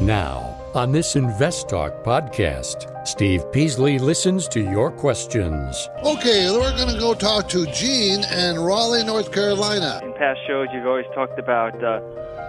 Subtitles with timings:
[0.00, 5.88] Now, on this Invest Talk podcast, Steve Peasley listens to your questions.
[6.02, 10.00] Okay, we're going to go talk to Gene in Raleigh, North Carolina.
[10.02, 12.00] In past shows, you've always talked about uh,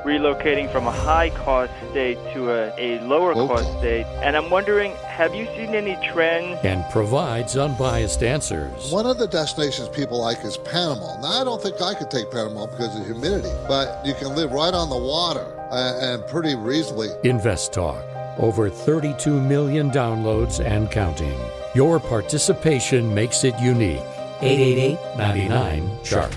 [0.05, 3.47] relocating from a high cost state to a, a lower Okay.
[3.47, 4.05] cost state.
[4.23, 6.59] And I'm wondering, have you seen any trends?
[6.63, 8.91] And provides unbiased answers.
[8.91, 11.19] One of the destinations people like is Panama.
[11.21, 14.51] Now, I don't think I could take Panama because of humidity, but you can live
[14.51, 17.09] right on the water Uh, and pretty reasonably.
[17.23, 18.03] Invest Talk.
[18.37, 21.37] Over 32 million downloads and counting.
[21.73, 24.01] Your participation makes it unique.
[24.41, 26.31] 888 99 Chart.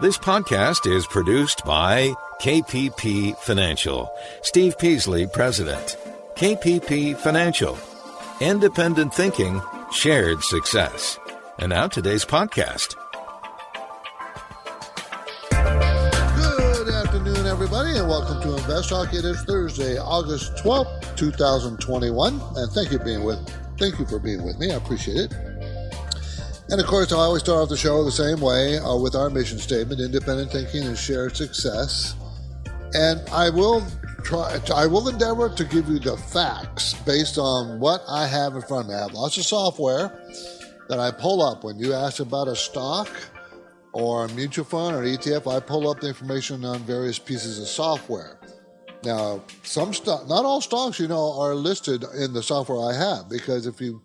[0.00, 4.10] This podcast is produced by KPP Financial.
[4.40, 5.98] Steve Peasley, President.
[6.36, 7.76] KPP Financial.
[8.40, 9.60] Independent thinking,
[9.92, 11.18] shared success.
[11.58, 12.96] And now today's podcast.
[17.62, 19.12] Everybody, and welcome to Invest Talk.
[19.12, 22.40] It is Thursday, August 12th, 2021.
[22.56, 23.38] And thank you for being with
[23.76, 24.72] thank you for being with me.
[24.72, 25.34] I appreciate it.
[26.70, 29.28] And of course, I always start off the show the same way uh, with our
[29.28, 32.14] mission statement: independent thinking and shared success.
[32.94, 33.86] And I will
[34.24, 34.58] try.
[34.74, 38.86] I will endeavor to give you the facts based on what I have in front
[38.86, 38.94] of me.
[38.94, 40.08] I have lots of software
[40.88, 43.10] that I pull up when you ask about a stock
[43.92, 45.50] or a mutual fund or ETF.
[45.50, 48.38] I pull up the information on various pieces of software.
[49.02, 53.28] Now, some stock, not all stocks, you know, are listed in the software I have
[53.28, 54.02] because if you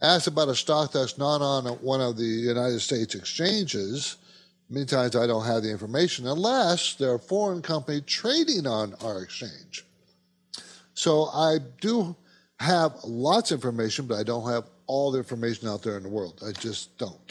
[0.00, 4.16] ask about a stock that's not on one of the United States exchanges,
[4.70, 9.22] many times I don't have the information unless they're a foreign company trading on our
[9.22, 9.84] exchange.
[10.94, 12.16] So I do
[12.58, 16.08] have lots of information, but I don't have all the information out there in the
[16.08, 16.42] world.
[16.46, 17.27] I just don't.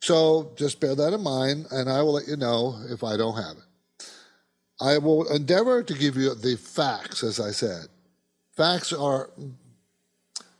[0.00, 3.36] So just bear that in mind, and I will let you know if I don't
[3.36, 3.64] have it.
[4.80, 7.86] I will endeavor to give you the facts, as I said.
[8.56, 9.30] Facts are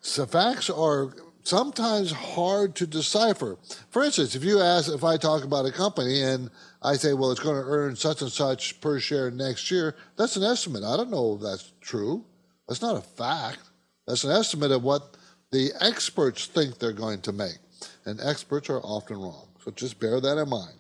[0.01, 1.13] so facts are
[1.43, 3.59] sometimes hard to decipher.
[3.91, 6.51] For instance, if you ask if I talk about a company and
[6.83, 10.37] I say, well, it's going to earn such and such per share next year, that's
[10.37, 10.85] an estimate.
[10.85, 12.25] I don't know if that's true.
[12.69, 13.61] That's not a fact.
[14.07, 15.17] That's an estimate of what
[15.51, 17.59] the experts think they're going to make.
[18.05, 19.49] And experts are often wrong.
[19.65, 20.75] So just bear that in mind.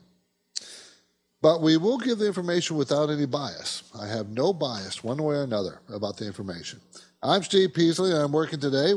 [1.40, 3.84] But we will give the information without any bias.
[3.98, 6.80] I have no bias one way or another about the information.
[7.22, 8.94] I'm Steve Peasley, and I'm working today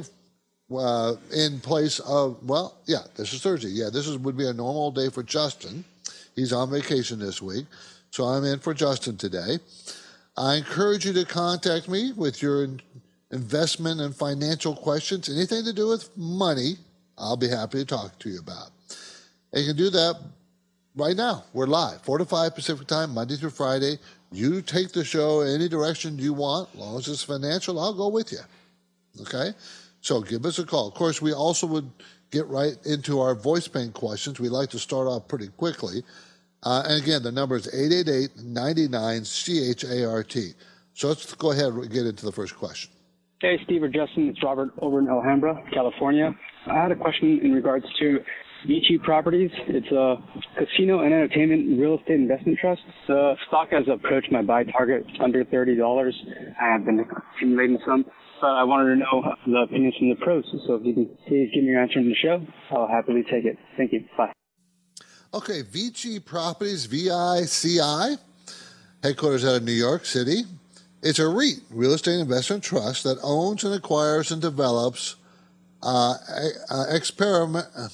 [0.75, 3.69] uh, in place of, well, yeah, this is Thursday.
[3.69, 5.83] Yeah, this is, would be a normal day for Justin.
[6.35, 7.65] He's on vacation this week.
[8.09, 9.59] So I'm in for Justin today.
[10.37, 12.67] I encourage you to contact me with your
[13.31, 16.77] investment and financial questions, anything to do with money,
[17.21, 18.71] I'll be happy to talk to you about.
[19.53, 20.19] And you can do that
[20.95, 21.43] right now.
[21.53, 23.99] We're live, 4 to 5 Pacific time, Monday through Friday.
[24.31, 28.07] You take the show any direction you want, as long as it's financial, I'll go
[28.07, 28.39] with you.
[29.21, 29.51] Okay?
[30.01, 30.87] So give us a call.
[30.87, 31.89] Of course, we also would
[32.31, 34.39] get right into our voice bank questions.
[34.39, 36.03] We like to start off pretty quickly.
[36.63, 40.37] Uh, and again, the number is 888 99 CHART.
[40.93, 42.91] So let's go ahead and get into the first question.
[43.41, 46.35] Hey, Steve or Justin, it's Robert over in Alhambra, California.
[46.67, 48.19] I had a question in regards to
[48.67, 49.49] Vici Properties.
[49.67, 50.17] It's a
[50.57, 52.81] casino and entertainment real estate investment trust.
[53.07, 56.11] The stock has approached my buy target under $30.
[56.61, 58.05] I have been accumulating some,
[58.39, 60.43] but I wanted to know the opinions from the pros.
[60.67, 63.45] So if you can please give me your answer in the show, I'll happily take
[63.45, 63.57] it.
[63.75, 64.05] Thank you.
[64.15, 64.31] Bye.
[65.33, 68.17] Okay, Vici Properties, VICI,
[69.01, 70.43] headquarters out of New York City.
[71.01, 75.15] It's a REIT, real estate investment trust, that owns and acquires and develops
[75.83, 76.15] uh,
[76.89, 77.87] experiment, uh,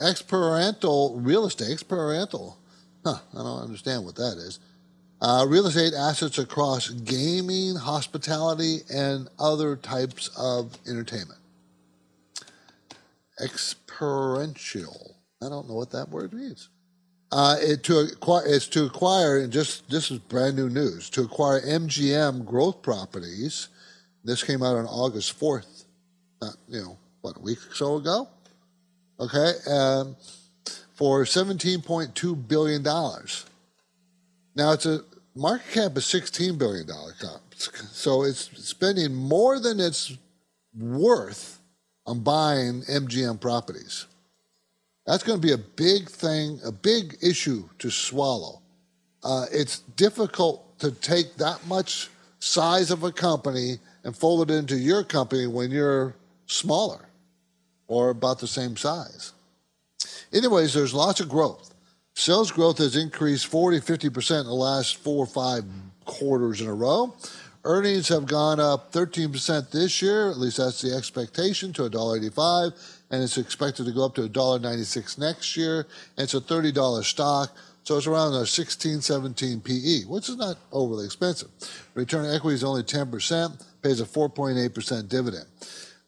[0.00, 1.70] experiential real estate.
[1.70, 2.58] Experiential.
[3.04, 4.58] Huh, I don't understand what that is.
[5.20, 11.38] Uh, real estate assets across gaming, hospitality, and other types of entertainment.
[13.42, 15.16] Experiential.
[15.42, 16.68] I don't know what that word means.
[17.32, 21.22] Uh, it to acquire it's to acquire and just this is brand new news to
[21.22, 23.68] acquire MGM growth properties.
[24.22, 25.86] This came out on August fourth,
[26.40, 28.28] not you know what a week or so ago.
[29.18, 30.16] Okay, um,
[30.94, 33.46] for seventeen point two billion dollars.
[34.54, 35.00] Now it's a
[35.34, 40.16] market cap is sixteen billion dollar comp, so it's spending more than it's
[40.78, 41.58] worth
[42.06, 44.06] on buying MGM properties.
[45.04, 48.60] That's going to be a big thing, a big issue to swallow.
[49.24, 52.08] Uh, it's difficult to take that much
[52.38, 56.14] size of a company and fold it into your company when you're
[56.46, 57.05] smaller
[57.88, 59.32] or about the same size.
[60.32, 61.74] Anyways, there's lots of growth.
[62.14, 65.64] Sales growth has increased 40, 50% in the last four or five
[66.04, 67.14] quarters in a row.
[67.64, 72.72] Earnings have gone up 13% this year, at least that's the expectation, to $1.85,
[73.10, 75.80] and it's expected to go up to $1.96 next year.
[76.16, 80.56] And it's a $30 stock, so it's around a 16, 17 PE, which is not
[80.72, 81.48] overly expensive.
[81.94, 85.46] Return on equity is only 10%, pays a 4.8% dividend.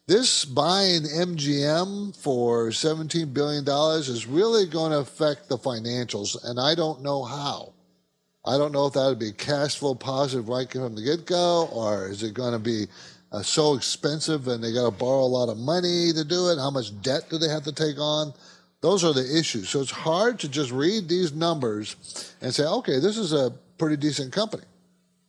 [0.09, 3.63] This buying MGM for $17 billion
[3.99, 7.73] is really going to affect the financials, and I don't know how.
[8.43, 11.69] I don't know if that would be cash flow positive right from the get go,
[11.71, 12.87] or is it going to be
[13.31, 16.57] uh, so expensive and they got to borrow a lot of money to do it?
[16.57, 18.33] How much debt do they have to take on?
[18.81, 19.69] Those are the issues.
[19.69, 23.97] So it's hard to just read these numbers and say, okay, this is a pretty
[23.97, 24.63] decent company.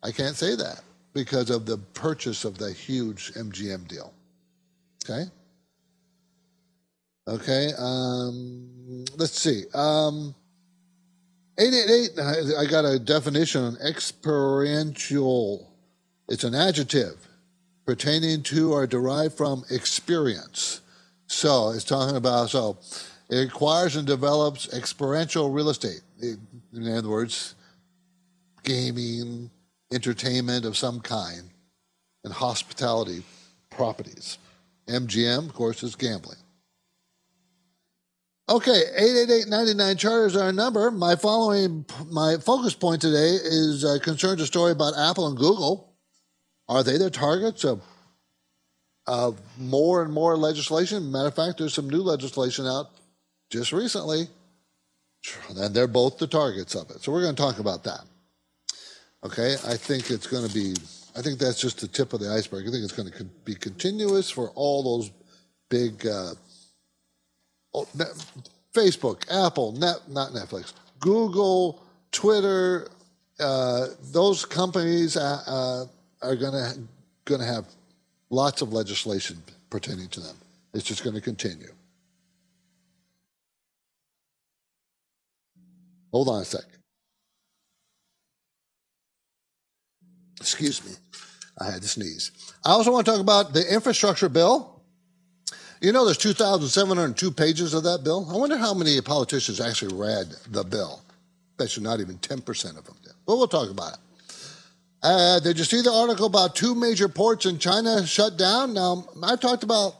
[0.01, 0.81] I can't say that
[1.13, 4.11] because of the purchase of the huge MGM deal.
[5.03, 5.25] Okay?
[7.27, 9.63] Okay, um, let's see.
[9.73, 10.35] Um,
[11.57, 15.71] 888, I got a definition on experiential.
[16.27, 17.27] It's an adjective
[17.85, 20.81] pertaining to or derived from experience.
[21.27, 22.77] So it's talking about, so
[23.29, 26.01] it acquires and develops experiential real estate.
[26.21, 27.55] In other words,
[28.63, 29.49] gaming,
[29.93, 31.49] entertainment of some kind,
[32.23, 33.23] and hospitality
[33.69, 34.37] properties.
[34.91, 36.37] MGM, of course, is gambling.
[38.49, 40.91] Okay, 888-99 chart is our number.
[40.91, 45.93] My following, my focus point today is uh, concerns a story about Apple and Google.
[46.67, 47.81] Are they the targets of,
[49.07, 51.11] of more and more legislation?
[51.11, 52.87] Matter of fact, there's some new legislation out
[53.49, 54.27] just recently,
[55.49, 57.01] and they're both the targets of it.
[57.01, 58.01] So we're going to talk about that.
[59.23, 60.73] Okay, I think it's going to be,
[61.15, 62.67] I think that's just the tip of the iceberg.
[62.67, 65.11] I think it's going to be continuous for all those
[65.69, 66.33] big uh,
[67.73, 67.87] oh,
[68.73, 71.81] Facebook, Apple, Net, not Netflix, Google,
[72.11, 72.87] Twitter,
[73.39, 75.85] uh, those companies uh, uh
[76.21, 76.79] are going to
[77.25, 77.65] going to have
[78.29, 80.35] lots of legislation pertaining to them.
[80.73, 81.73] It's just going to continue.
[86.11, 86.63] Hold on a sec.
[90.41, 90.91] Excuse me.
[91.59, 92.31] I had to sneeze.
[92.65, 94.81] I also want to talk about the infrastructure bill.
[95.81, 98.27] You know, there's 2,702 pages of that bill.
[98.29, 101.01] I wonder how many politicians actually read the bill.
[101.57, 103.13] Bet you not even 10% of them did.
[103.25, 103.99] But we'll talk about it.
[105.03, 108.73] Uh, did you see the article about two major ports in China shut down?
[108.73, 109.95] Now, I talked about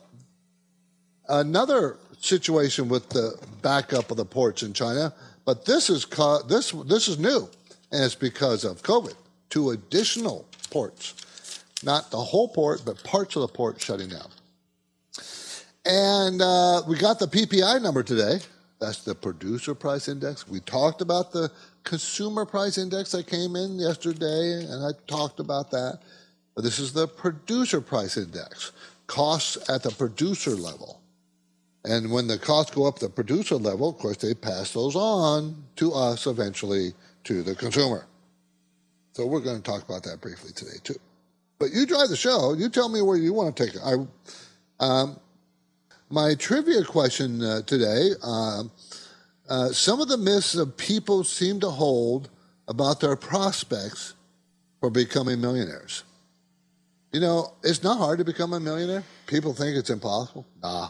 [1.30, 5.14] another situation with the backup of the ports in China,
[5.46, 7.50] but this is co- this this is new,
[7.92, 9.16] and it's because of COVID.
[9.52, 14.30] Two additional ports, not the whole port, but parts of the port shutting down.
[15.86, 18.40] And uh, we got the PPI number today.
[18.80, 20.48] That's the producer price index.
[20.48, 21.52] We talked about the
[21.84, 26.00] consumer price index that came in yesterday, and I talked about that.
[26.56, 28.72] But this is the producer price index,
[29.08, 31.02] costs at the producer level.
[31.84, 35.64] And when the costs go up the producer level, of course, they pass those on
[35.78, 36.94] to us eventually
[37.24, 38.06] to the consumer.
[39.14, 40.96] So we're going to talk about that briefly today, too.
[41.60, 42.54] But you drive the show.
[42.54, 43.82] You tell me where you want to take it.
[43.84, 43.96] I,
[44.84, 45.20] um,
[46.10, 48.64] my trivia question uh, today uh,
[49.50, 52.30] uh, some of the myths that people seem to hold
[52.70, 54.14] about their prospects
[54.80, 56.04] for becoming millionaires.
[57.12, 59.04] You know, it's not hard to become a millionaire.
[59.28, 60.46] People think it's impossible.
[60.64, 60.90] Nah.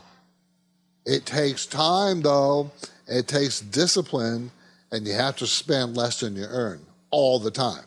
[1.08, 2.70] It takes time, though.
[3.08, 4.52] It takes discipline,
[4.92, 7.84] and you have to spend less than you earn all the time.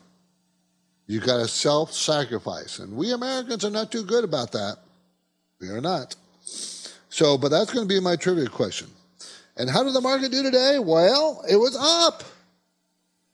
[1.07, 2.79] You got to self sacrifice.
[2.79, 4.79] And we Americans are not too good about that.
[5.61, 6.17] We are not.
[7.11, 8.89] So, but that's going to be my trivia question.
[9.57, 10.79] And how did the market do today?
[10.79, 12.25] Well, it was up.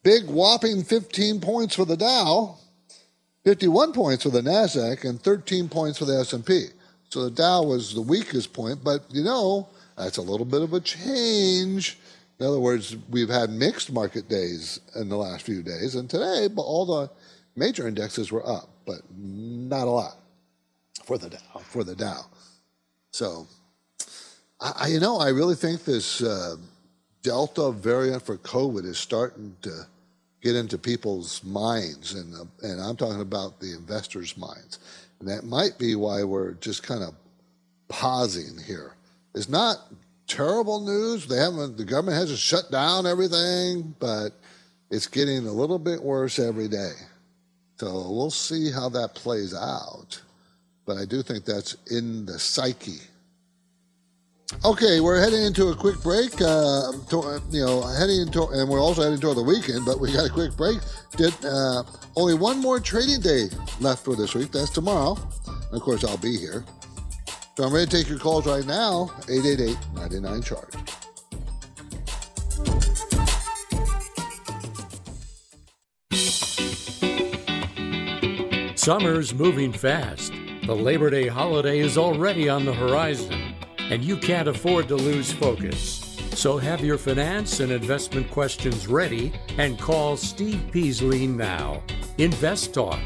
[0.03, 2.57] Big whopping 15 points for the Dow,
[3.45, 6.67] 51 points for the Nasdaq, and 13 points for the S&P.
[7.11, 10.73] So the Dow was the weakest point, but you know, that's a little bit of
[10.73, 11.99] a change.
[12.39, 16.49] In other words, we've had mixed market days in the last few days, and today,
[16.49, 17.11] but all the
[17.57, 20.16] major indexes were up, but not a lot
[21.04, 21.61] for the Dow.
[21.64, 22.23] For the Dow.
[23.11, 23.47] So
[24.61, 26.57] I, you know, I really think this uh,
[27.23, 29.87] Delta variant for COVID is starting to
[30.42, 34.78] get into people's minds, and uh, and I'm talking about the investors' minds,
[35.19, 37.14] and that might be why we're just kind of
[37.88, 38.95] pausing here.
[39.35, 39.78] It's not
[40.26, 41.26] terrible news.
[41.26, 41.76] They haven't.
[41.76, 44.30] The government hasn't shut down everything, but
[44.90, 46.92] it's getting a little bit worse every day.
[47.80, 50.20] So we'll see how that plays out.
[50.87, 53.00] But I do think that's in the psyche
[54.64, 56.34] Okay, we're heading into a quick break.
[56.34, 60.12] Uh, to, you know, heading into, and we're also heading toward the weekend, but we
[60.12, 60.78] got a quick break.
[61.16, 61.84] Did uh,
[62.16, 63.46] only one more trading day
[63.80, 64.50] left for this week.
[64.50, 65.16] That's tomorrow.
[65.46, 66.64] And of course, I'll be here.
[67.56, 69.10] So I'm ready to take your calls right now.
[69.28, 71.10] 888 99 Chart.
[78.80, 80.32] Summer's moving fast.
[80.64, 85.30] The Labor Day holiday is already on the horizon, and you can't afford to lose
[85.30, 86.16] focus.
[86.32, 91.82] So have your finance and investment questions ready and call Steve Peasley now.
[92.16, 92.99] Invest Talk,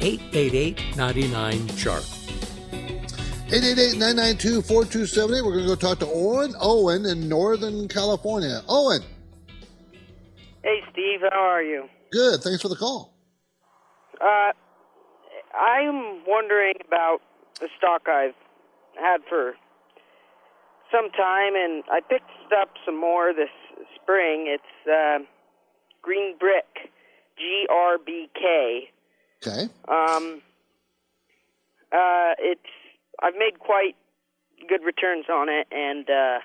[0.00, 2.02] 888 99 Chart.
[3.50, 5.44] 888-992-4278.
[5.44, 8.62] We're going to go talk to Owen Owen in Northern California.
[8.68, 9.02] Owen.
[10.64, 11.20] Hey, Steve.
[11.20, 11.88] How are you?
[12.10, 12.40] Good.
[12.40, 13.14] Thanks for the call.
[14.20, 14.50] Uh,
[15.54, 17.18] I'm wondering about
[17.60, 18.34] the stock I've
[18.98, 19.54] had for
[20.92, 23.50] some time, and I picked up some more this
[23.94, 24.46] spring.
[24.48, 25.24] It's uh,
[26.02, 26.90] Green Brick,
[27.38, 28.90] G R B K.
[29.46, 29.62] Okay.
[29.88, 30.42] Um,
[31.92, 32.60] uh, it's
[33.22, 33.96] I've made quite
[34.68, 36.38] good returns on it, and uh,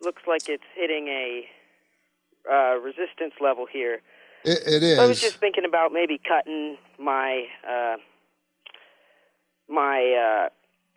[0.00, 1.44] looks like it's hitting a
[2.50, 4.02] uh, resistance level here.
[4.44, 4.98] It, it is.
[4.98, 7.96] I was just thinking about maybe cutting my uh,
[9.68, 10.48] my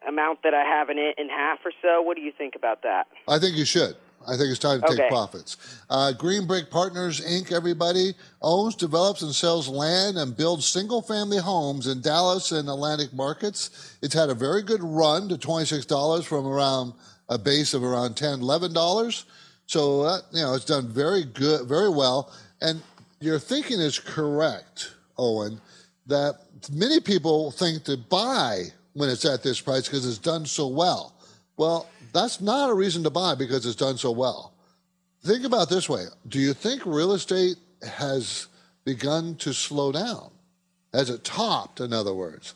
[0.05, 2.01] uh, amount that I have in it in half or so.
[2.01, 3.07] What do you think about that?
[3.27, 3.95] I think you should.
[4.27, 5.55] I think it's time to take profits.
[5.89, 11.37] Uh, Green Brick Partners Inc., everybody, owns, develops, and sells land and builds single family
[11.37, 13.95] homes in Dallas and Atlanta markets.
[14.01, 16.93] It's had a very good run to $26 from around
[17.29, 19.23] a base of around $10, $11.
[19.65, 22.33] So, uh, you know, it's done very good, very well.
[22.59, 22.81] And
[23.19, 25.59] your thinking is correct, Owen,
[26.07, 26.35] that
[26.71, 31.13] many people think to buy when it's at this price because it's done so well.
[31.57, 34.53] Well, that's not a reason to buy because it's done so well.
[35.23, 38.47] Think about this way Do you think real estate has
[38.85, 40.31] begun to slow down?
[40.93, 42.53] Has it topped, in other words?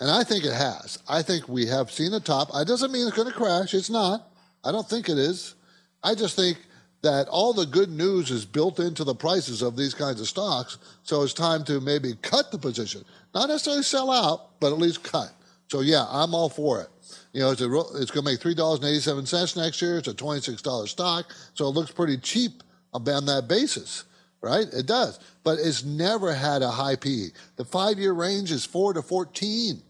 [0.00, 0.98] And I think it has.
[1.08, 2.50] I think we have seen a top.
[2.54, 3.72] It doesn't mean it's going to crash.
[3.72, 4.28] It's not.
[4.64, 5.54] I don't think it is.
[6.02, 6.58] I just think
[7.02, 10.78] that all the good news is built into the prices of these kinds of stocks.
[11.02, 13.04] So it's time to maybe cut the position.
[13.34, 15.30] Not necessarily sell out, but at least cut.
[15.68, 16.88] So yeah, I'm all for it.
[17.32, 19.98] You know, it's, it's going to make three dollars and eighty-seven cents next year.
[19.98, 24.04] It's a twenty-six dollar stock, so it looks pretty cheap on that basis,
[24.42, 24.66] right?
[24.72, 27.28] It does, but it's never had a high PE.
[27.56, 29.82] The five-year range is four to fourteen,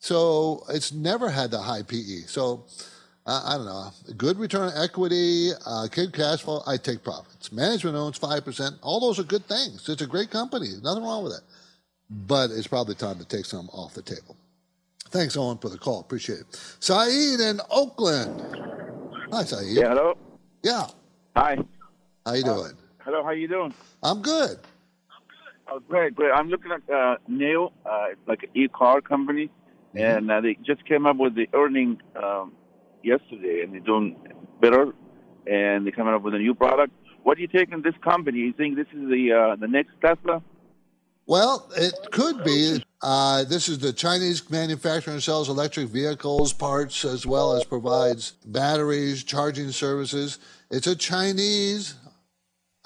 [0.00, 2.26] so it's never had the high PE.
[2.26, 2.66] So
[3.28, 6.62] uh, I don't know, good return on equity, uh, good cash flow.
[6.66, 7.52] I take profits.
[7.52, 8.76] Management owns five percent.
[8.82, 9.86] All those are good things.
[9.86, 10.68] It's a great company.
[10.82, 11.42] Nothing wrong with it,
[12.08, 14.34] but it's probably time to take some off the table.
[15.10, 16.00] Thanks, Owen, for the call.
[16.00, 16.76] Appreciate it.
[16.80, 18.40] Saeed in Oakland.
[19.30, 19.76] Hi, Saeed.
[19.76, 20.16] Yeah, hello.
[20.62, 20.86] Yeah.
[21.36, 21.58] Hi.
[22.24, 22.72] How you doing?
[22.98, 23.74] Hello, how you doing?
[24.02, 24.58] I'm good.
[25.70, 26.30] Oh, great, great.
[26.32, 29.50] I'm looking at uh, NIO, uh, like an e-car company,
[29.94, 32.52] and uh, they just came up with the earning um,
[33.02, 34.16] yesterday, and they're doing
[34.60, 34.92] better,
[35.46, 36.92] and they're coming up with a new product.
[37.22, 38.38] What do you take in this company?
[38.38, 40.42] You think this is the uh, the next Tesla?
[41.26, 42.82] Well, it could be.
[43.02, 48.32] Uh, this is the Chinese manufacturer and sells electric vehicles parts as well as provides
[48.46, 50.38] batteries, charging services.
[50.70, 51.94] It's a Chinese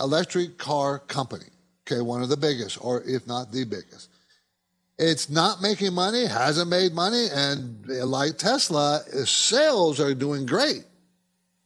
[0.01, 1.47] electric car company.
[1.87, 4.09] Okay, one of the biggest, or if not the biggest.
[4.99, 10.85] It's not making money, hasn't made money, and like Tesla, sales are doing great.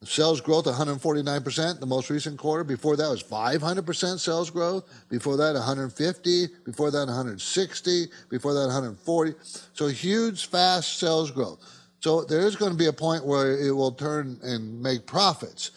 [0.05, 2.63] Sales growth 149% the most recent quarter.
[2.63, 4.85] Before that was 500% sales growth.
[5.09, 6.47] Before that 150.
[6.65, 8.07] Before that 160.
[8.29, 9.35] Before that 140.
[9.73, 11.59] So huge, fast sales growth.
[12.01, 15.73] So there is going to be a point where it will turn and make profits,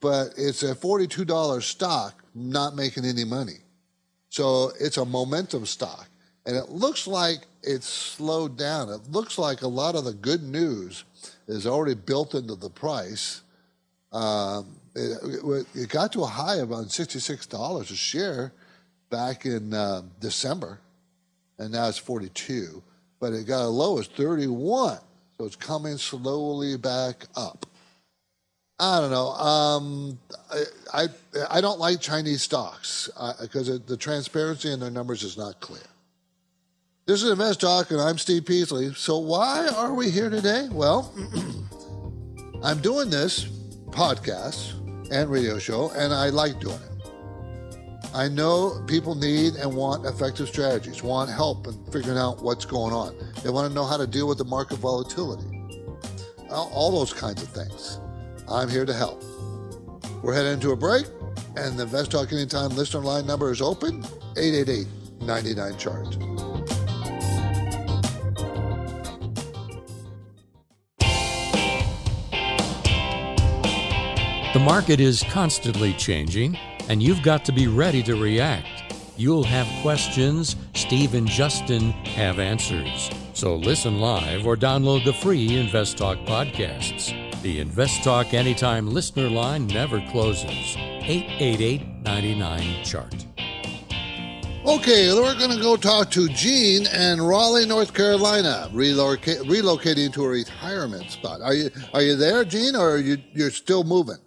[0.00, 3.58] but it's a $42 stock not making any money.
[4.28, 6.08] So it's a momentum stock.
[6.46, 8.88] And it looks like it's slowed down.
[8.88, 11.04] It looks like a lot of the good news
[11.46, 13.42] is already built into the price.
[14.12, 18.52] Um, it, it, got to a high of around $66 a share
[19.10, 20.80] back in uh, December,
[21.58, 22.82] and now it's 42.
[23.20, 24.98] But it got a low as 31,
[25.38, 27.66] so it's coming slowly back up.
[28.78, 29.28] I don't know.
[29.28, 30.18] Um,
[30.50, 31.08] I, I
[31.50, 33.08] I don't like Chinese stocks
[33.40, 35.82] because the transparency in their numbers is not clear.
[37.04, 38.94] This is Invest Talk, and I'm Steve Peasley.
[38.94, 40.68] So why are we here today?
[40.70, 41.12] Well,
[42.62, 43.46] I'm doing this
[43.90, 44.74] podcast
[45.10, 47.10] and radio show, and I like doing it.
[48.14, 52.94] I know people need and want effective strategies, want help in figuring out what's going
[52.94, 53.16] on.
[53.42, 55.60] They want to know how to deal with the market volatility.
[56.50, 57.98] all, those kinds of things.
[58.48, 59.24] I'm here to help.
[60.22, 61.06] We're heading into a break,
[61.56, 64.04] and the Invest Talk Anytime listener line number is open
[64.36, 64.86] 888
[65.26, 66.51] 99 chart.
[74.52, 76.58] The market is constantly changing,
[76.90, 78.94] and you've got to be ready to react.
[79.16, 83.08] You'll have questions, Steve and Justin have answers.
[83.32, 87.14] So listen live or download the free Invest Talk podcasts.
[87.40, 90.76] The Invest Talk Anytime listener line never closes.
[90.76, 93.26] 888 99 Chart.
[94.66, 100.24] Okay, we're going to go talk to Gene in Raleigh, North Carolina, reloca- relocating to
[100.24, 101.40] a retirement spot.
[101.40, 104.18] Are you are you there, Gene, or are you you're still moving?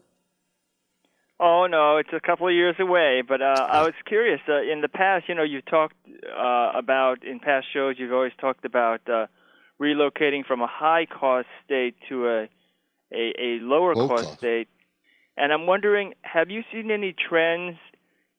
[1.47, 3.21] Oh no, it's a couple of years away.
[3.21, 4.41] But uh, I was curious.
[4.49, 5.95] Uh, in the past, you know, you've talked
[6.35, 7.97] uh, about in past shows.
[7.99, 9.27] You've always talked about uh,
[9.79, 12.39] relocating from a high cost state to a
[13.13, 14.37] a, a lower Low cost cost.
[14.39, 14.69] state.
[15.37, 17.77] And I'm wondering, have you seen any trends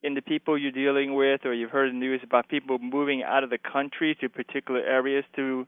[0.03, 3.45] in the people you're dealing with, or you've heard the news about people moving out
[3.45, 5.67] of the country to particular areas to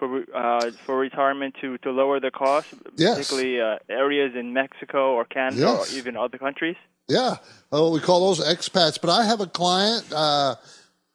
[0.00, 2.66] for uh, for retirement to to lower the cost,
[2.96, 3.16] Yes.
[3.18, 5.94] particularly uh, areas in Mexico or Canada Yes.
[5.94, 6.76] or even other countries?
[7.06, 7.36] Yeah,
[7.70, 9.00] oh, we call those expats.
[9.00, 10.04] But I have a client.
[10.12, 10.56] Uh,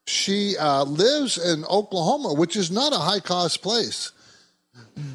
[0.07, 4.11] she uh, lives in Oklahoma, which is not a high cost place,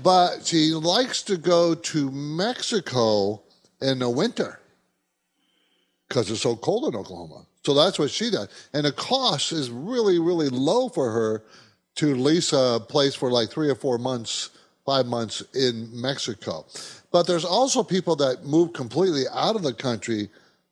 [0.03, 3.43] but she likes to go to Mexico
[3.81, 4.59] in the winter
[6.09, 7.47] because it's so cold in Oklahoma.
[7.65, 11.45] So that's what she does, and the cost is really, really low for her
[11.97, 14.51] to lease a place for like three or four months,
[14.87, 16.65] five months in Mexico.
[17.13, 20.29] But there's also people that move completely out of the country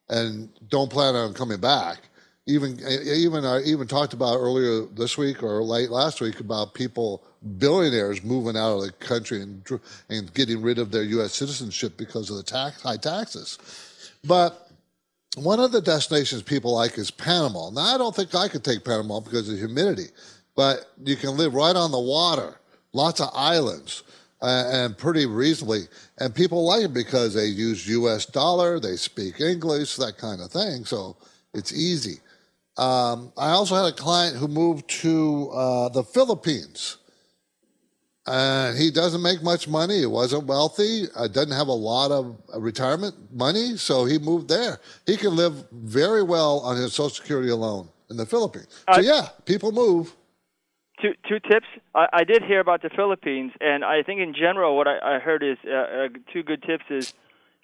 [0.08, 1.98] and don't plan on coming back.
[2.46, 7.22] Even even I even talked about earlier this week or late last week about people
[7.58, 9.62] billionaires moving out of the country and
[10.08, 11.34] and getting rid of their U.S.
[11.34, 13.58] citizenship because of the tax high taxes.
[14.24, 14.68] But
[15.36, 17.70] one of the destinations people like is Panama.
[17.70, 20.08] Now, I don't think I could take Panama because of the humidity,
[20.58, 22.58] but you can live right on the water,
[22.92, 24.02] lots of islands,
[24.42, 25.82] uh, and pretty reasonably.
[26.18, 28.26] And people like it because they use U.S.
[28.26, 30.84] dollar, they speak English, that kind of thing.
[30.84, 31.16] So
[31.54, 32.16] it's easy.
[32.76, 36.96] Um, I also had a client who moved to uh, the Philippines.
[38.26, 40.00] And he doesn't make much money.
[40.00, 41.04] He wasn't wealthy.
[41.14, 44.80] Uh, doesn't have a lot of retirement money, so he moved there.
[45.06, 48.66] He can live very well on his Social Security alone in the Philippines.
[48.92, 50.16] So yeah, people move.
[51.00, 51.66] Two two tips.
[51.94, 55.18] I, I did hear about the Philippines, and I think in general, what I, I
[55.20, 57.14] heard is uh, uh, two good tips is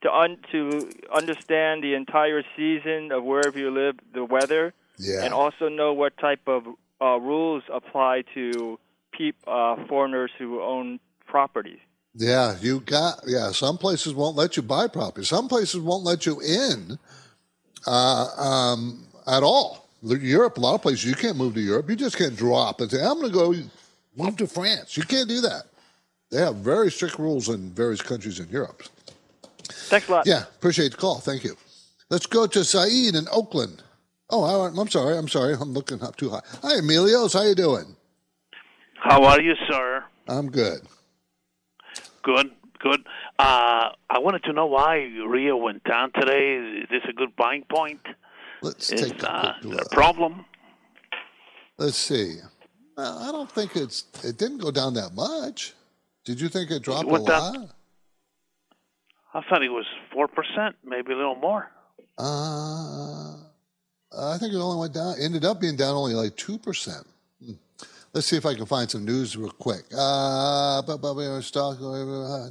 [0.03, 5.25] to un, to understand the entire season of wherever you live, the weather, Yeah.
[5.25, 6.64] and also know what type of
[7.01, 8.79] uh, rules apply to
[9.12, 11.79] peop, uh, foreigners who own properties.
[12.14, 13.51] Yeah, you got yeah.
[13.51, 15.25] Some places won't let you buy property.
[15.27, 16.99] Some places won't let you in
[17.87, 19.84] uh, um, at all.
[20.05, 21.88] Europe, a lot of places you can't move to Europe.
[21.88, 23.55] You just can't drop and say, "I'm going to go
[24.17, 25.64] move to France." You can't do that.
[26.31, 28.83] They have very strict rules in various countries in Europe.
[29.88, 30.27] Thanks a lot.
[30.27, 31.21] Yeah, appreciate the call.
[31.21, 31.57] Thank you.
[32.11, 33.83] Let's go to Saeed in Oakland.
[34.31, 35.17] Oh, I- I'm sorry.
[35.17, 35.55] I'm sorry.
[35.55, 36.40] I'm looking up too high.
[36.62, 37.35] Hi, Emilios.
[37.35, 37.97] How you doing?
[38.97, 40.03] How are you, sir?
[40.29, 40.81] I'm good.
[42.23, 43.07] Good, good.
[43.38, 46.57] Uh, I wanted to know why Rio went down today.
[46.83, 48.01] Is this a good buying point?
[48.62, 50.45] Let's Is take a there a problem?
[51.79, 52.37] Let's see.
[52.97, 54.05] Well, I don't think it's.
[54.23, 55.75] It didn't go down that much.
[56.25, 57.75] Did you think it dropped a went lot?
[59.35, 61.71] I thought it was four percent, maybe a little more.
[62.17, 63.35] Uh,
[64.17, 65.17] I think it only went down.
[65.21, 67.07] Ended up being down only like two percent.
[68.14, 69.83] Let's see if I can find some news real quick.
[69.92, 70.83] Uh, uh,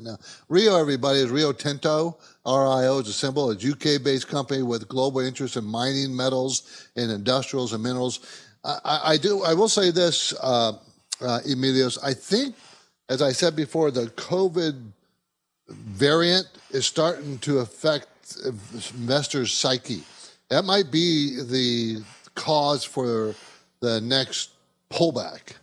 [0.02, 0.18] No.
[0.50, 2.18] Rio, everybody, is Rio Tinto.
[2.46, 3.50] RIO is a symbol.
[3.50, 8.44] It's UK based company with global interest in mining, metals, and industrials and minerals.
[8.66, 9.44] I, I, I do.
[9.44, 10.74] I will say this, uh,
[11.22, 11.98] uh, Emilios.
[12.04, 12.56] I think,
[13.08, 14.76] as I said before, the COVID
[15.70, 20.04] variant is starting to affect investors' psyche.
[20.50, 22.04] That might be the
[22.36, 23.34] cause for
[23.80, 24.53] the next
[24.92, 25.54] pullback.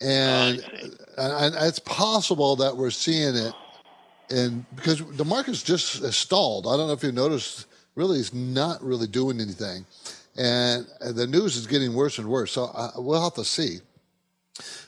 [0.00, 0.58] And,
[1.16, 3.54] and, and it's possible that we're seeing it
[4.32, 6.66] and because the market's just stalled.
[6.66, 9.84] I don't know if you noticed, really, it's not really doing anything.
[10.36, 12.52] And the news is getting worse and worse.
[12.52, 13.80] So uh, we'll have to see.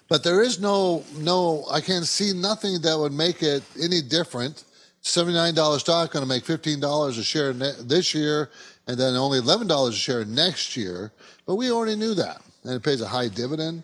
[0.08, 4.64] But there is no, no, I can't see nothing that would make it any different.
[5.02, 8.50] $79 stock going to make $15 a share ne- this year
[8.86, 11.12] and then only $11 a share next year.
[11.46, 12.40] But we already knew that.
[12.64, 13.82] And it pays a high dividend.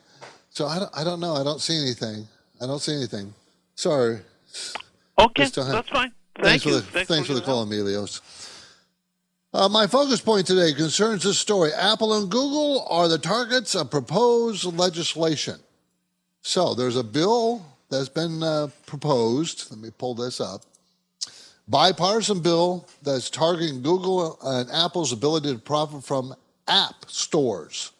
[0.50, 1.34] So I don't, I don't know.
[1.34, 2.26] I don't see anything.
[2.60, 3.32] I don't see anything.
[3.74, 4.18] Sorry.
[5.18, 6.12] Okay, Just don't have- that's fine.
[6.36, 7.68] Thanks Thank for the Thanks thanks for the call, help.
[7.68, 8.20] Emilios.
[9.52, 11.72] Uh, my focus point today concerns this story.
[11.72, 15.58] Apple and Google are the targets of proposed legislation.
[16.40, 19.70] So there's a bill that's been uh, proposed.
[19.70, 20.62] Let me pull this up.
[21.68, 26.34] Bipartisan bill that's targeting Google and Apple's ability to profit from
[26.66, 27.92] app stores.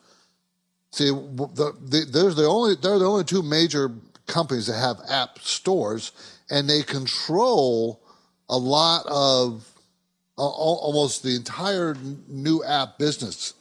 [0.92, 3.92] See, the, the, there's the only they're the only two major
[4.26, 6.12] companies that have app stores,
[6.50, 8.00] and they control
[8.48, 9.66] a lot of
[10.36, 11.96] uh, almost the entire
[12.28, 13.54] new app business.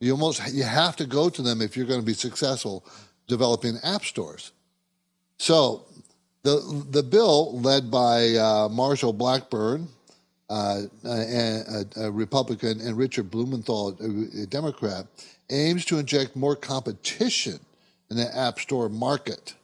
[0.00, 2.84] You almost you have to go to them if you're going to be successful
[3.28, 4.50] developing app stores.
[5.38, 5.84] So
[6.42, 9.86] the the bill led by uh, Marsha Blackburn,
[10.50, 15.06] uh, a, a, Republican, and Richard Blumenthal, a, a Democrat,
[15.52, 17.60] aims to inject more competition
[18.10, 19.54] in the app store market.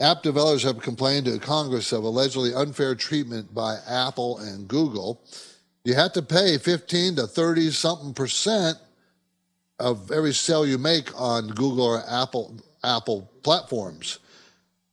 [0.00, 5.20] App developers have complained to Congress of allegedly unfair treatment by Apple and Google.
[5.84, 8.78] You have to pay 15 to 30 something percent
[9.78, 14.18] of every sale you make on Google or Apple Apple platforms,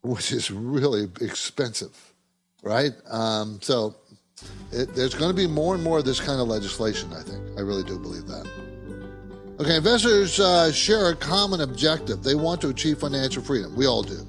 [0.01, 2.13] which is really expensive,
[2.63, 2.93] right?
[3.09, 3.95] Um, so
[4.71, 7.13] it, there's going to be more and more of this kind of legislation.
[7.13, 8.74] I think I really do believe that.
[9.57, 12.21] Okay, investors uh, share a common objective.
[12.21, 13.73] They want to achieve financial freedom.
[13.73, 14.21] We all do.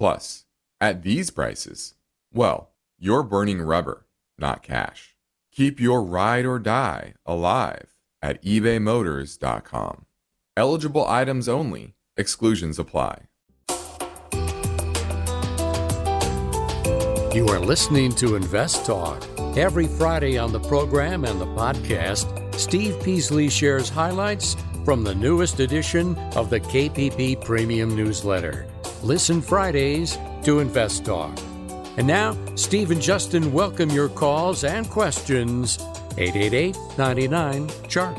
[0.00, 0.46] Plus,
[0.80, 1.92] at these prices,
[2.32, 4.06] well, you're burning rubber,
[4.38, 5.14] not cash.
[5.52, 10.06] Keep your ride or die alive at ebaymotors.com.
[10.56, 13.24] Eligible items only, exclusions apply.
[17.34, 19.22] You are listening to Invest Talk.
[19.54, 25.60] Every Friday on the program and the podcast, Steve Peasley shares highlights from the newest
[25.60, 28.66] edition of the KPP Premium Newsletter.
[29.02, 31.38] Listen Fridays to Invest Talk.
[31.96, 35.78] And now, Steve and Justin welcome your calls and questions.
[36.18, 38.18] 888 99 Chart.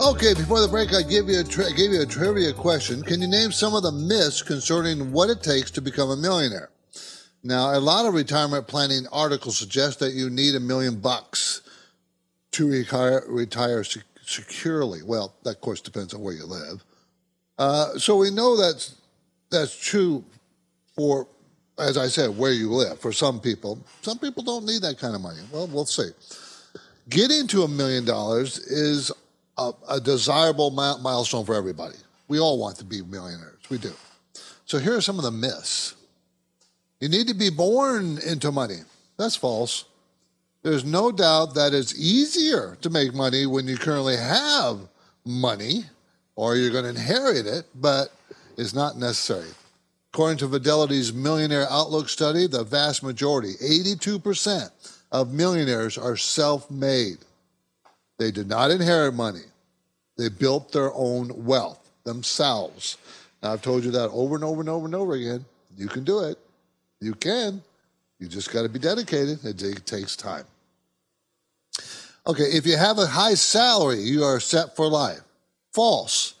[0.00, 3.02] Okay, before the break, I gave you a tri- gave you a trivia question.
[3.02, 6.70] Can you name some of the myths concerning what it takes to become a millionaire?
[7.44, 11.60] Now, a lot of retirement planning articles suggest that you need a million bucks
[12.50, 15.02] to retire retire se- securely.
[15.04, 16.84] Well, that of course depends on where you live.
[17.56, 18.96] Uh, so we know that's
[19.50, 20.24] that's true
[20.94, 21.26] for,
[21.78, 23.00] as I said, where you live.
[23.00, 25.40] For some people, some people don't need that kind of money.
[25.52, 26.10] Well, we'll see.
[27.08, 29.12] Getting to a million dollars is
[29.58, 31.96] a, a desirable mi- milestone for everybody.
[32.28, 33.58] We all want to be millionaires.
[33.68, 33.92] We do.
[34.64, 35.94] So here are some of the myths.
[37.00, 38.78] You need to be born into money.
[39.18, 39.84] That's false.
[40.62, 44.78] There's no doubt that it's easier to make money when you currently have
[45.26, 45.84] money
[46.36, 48.08] or you're going to inherit it, but
[48.56, 49.50] it's not necessary.
[50.12, 54.70] According to Fidelity's Millionaire Outlook study, the vast majority, 82%
[55.10, 57.18] of millionaires are self made.
[58.18, 59.42] They did not inherit money.
[60.16, 62.96] They built their own wealth themselves.
[63.42, 65.44] Now, I've told you that over and over and over and over again.
[65.76, 66.38] You can do it.
[67.00, 67.62] You can.
[68.18, 69.44] You just got to be dedicated.
[69.44, 70.44] It takes time.
[72.26, 75.20] Okay, if you have a high salary, you are set for life.
[75.72, 76.33] False.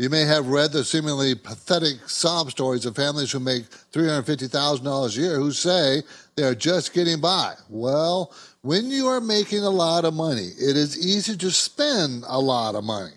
[0.00, 5.20] You may have read the seemingly pathetic sob stories of families who make $350,000 a
[5.20, 6.02] year who say
[6.36, 7.52] they're just getting by.
[7.68, 8.32] Well,
[8.62, 12.76] when you are making a lot of money, it is easy to spend a lot
[12.76, 13.12] of money.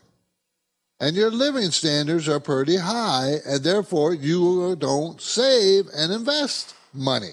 [0.99, 7.31] And your living standards are pretty high, and therefore you don't save and invest money.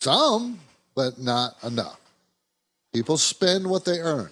[0.00, 0.60] Some,
[0.94, 1.98] but not enough.
[2.94, 4.30] People spend what they earn.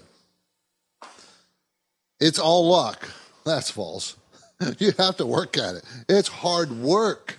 [2.21, 3.09] It's all luck.
[3.45, 4.15] That's false.
[4.79, 5.85] You have to work at it.
[6.09, 7.39] It's hard work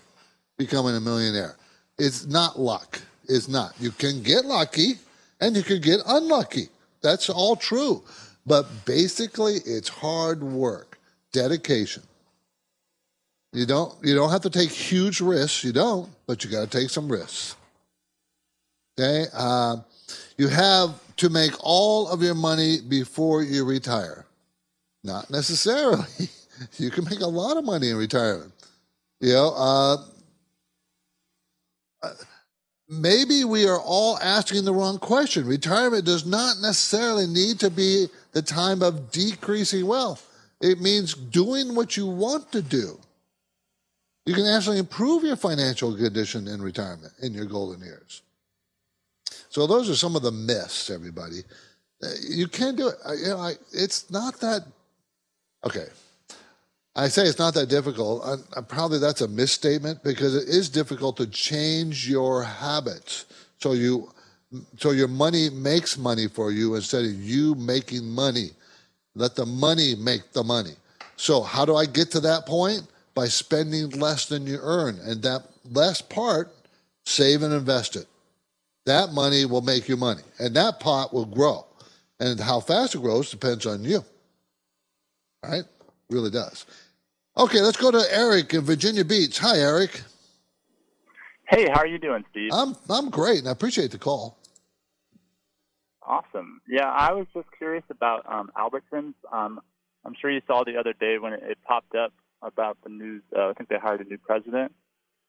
[0.57, 1.55] becoming a millionaire.
[1.97, 3.01] It's not luck.
[3.27, 3.73] It's not.
[3.79, 4.95] You can get lucky
[5.39, 6.69] and you can get unlucky.
[7.01, 8.03] That's all true.
[8.45, 10.99] But basically, it's hard work,
[11.31, 12.03] dedication.
[13.53, 15.63] You don't you don't have to take huge risks.
[15.63, 17.55] You don't, but you got to take some risks.
[18.99, 19.77] Okay, uh,
[20.37, 24.25] you have to make all of your money before you retire.
[25.03, 26.05] Not necessarily.
[26.77, 28.51] you can make a lot of money in retirement.
[29.19, 29.97] You know, uh,
[32.89, 35.47] maybe we are all asking the wrong question.
[35.47, 40.27] Retirement does not necessarily need to be the time of decreasing wealth.
[40.61, 42.99] It means doing what you want to do.
[44.25, 48.23] You can actually improve your financial condition in retirement in your golden years.
[49.49, 51.41] So those are some of the myths, everybody.
[52.03, 52.95] Uh, You can do it.
[53.19, 54.65] You know, I, it's not that.
[55.65, 55.87] Okay,
[56.95, 58.23] I say it's not that difficult.
[58.23, 63.25] Uh, uh, probably that's a misstatement because it is difficult to change your habits.
[63.59, 64.11] So you,
[64.77, 68.51] so your money makes money for you instead of you making money.
[69.13, 70.73] Let the money make the money.
[71.17, 72.83] So how do I get to that point?
[73.13, 76.53] By spending less than you earn, and that less part,
[77.05, 78.07] save and invest it.
[78.85, 81.65] That money will make you money, and that pot will grow.
[82.19, 84.03] And how fast it grows depends on you.
[85.43, 85.63] All right?
[86.09, 86.65] Really does.
[87.37, 89.39] Okay, let's go to Eric in Virginia Beach.
[89.39, 90.01] Hi, Eric.
[91.49, 92.49] Hey, how are you doing, Steve?
[92.53, 94.37] I'm I'm great, and I appreciate the call.
[96.01, 96.61] awesome.
[96.67, 99.13] Yeah, I was just curious about um, Albertsons.
[99.31, 99.59] Um,
[100.05, 103.21] I'm sure you saw the other day when it, it popped up about the news.
[103.35, 104.71] Uh, I think they hired a new president.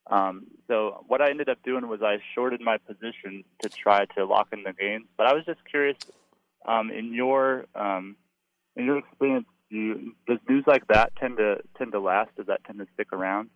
[0.09, 4.25] Um, so what I ended up doing was I shorted my position to try to
[4.25, 5.07] lock in the gains.
[5.17, 5.97] But I was just curious,
[6.67, 8.17] um, in your um,
[8.77, 12.35] in your experience, do you, does news like that tend to tend to last?
[12.37, 13.51] Does that tend to stick around?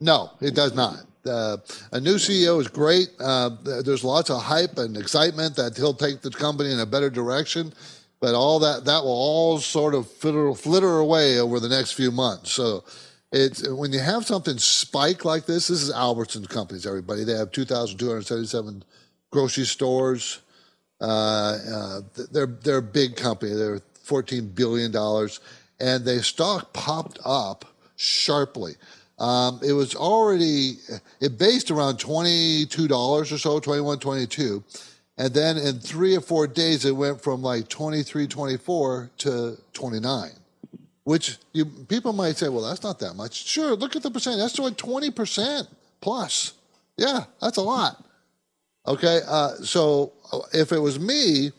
[0.00, 1.06] No, it does not.
[1.24, 1.56] Uh,
[1.92, 3.08] a new CEO is great.
[3.20, 7.08] Uh, there's lots of hype and excitement that he'll take the company in a better
[7.08, 7.72] direction,
[8.20, 12.10] but all that that will all sort of flitter, flitter away over the next few
[12.10, 12.52] months.
[12.52, 12.84] So,
[13.32, 15.68] it's when you have something spike like this.
[15.68, 16.86] This is Albertsons companies.
[16.86, 18.84] Everybody, they have 2,277
[19.30, 20.40] grocery stores.
[21.00, 23.52] Uh, uh, they're they're a big company.
[23.52, 25.40] They're 14 billion dollars,
[25.80, 27.64] and their stock popped up
[27.96, 28.74] sharply.
[29.18, 30.78] Um, it was already
[31.20, 34.64] it based around twenty two dollars or so, 21, 22.
[35.18, 40.30] and then in three or four days it went from like 23, 24 to 29.
[41.04, 43.46] Which you people might say, well, that's not that much.
[43.46, 44.38] Sure, look at the percent.
[44.38, 45.68] That's like 20 percent
[46.00, 46.54] plus.
[46.96, 48.04] Yeah, that's a lot.
[48.86, 50.12] Okay, uh, so
[50.52, 51.52] if it was me,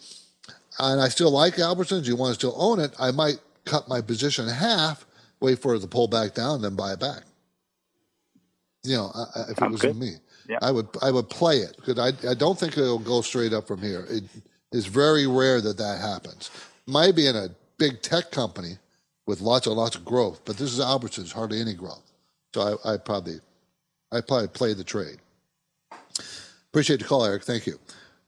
[0.79, 4.01] and I still like Albertsons, you want to still own it, I might cut my
[4.01, 5.05] position in half,
[5.39, 7.23] wait for it to pull back down, then buy it back.
[8.83, 10.13] You know, uh, if it was me,
[10.47, 10.59] Yeah.
[10.61, 13.67] I would I would play it because I I don't think it'll go straight up
[13.67, 14.05] from here.
[14.09, 14.23] It
[14.71, 16.51] is very rare that that happens.
[16.85, 18.77] Might be in a big tech company
[19.25, 22.03] with lots and lots of growth, but this is Albertsons, hardly any growth.
[22.53, 23.39] So I, I probably
[24.11, 25.17] I probably play the trade.
[26.69, 27.43] Appreciate the call, Eric.
[27.43, 27.79] Thank you.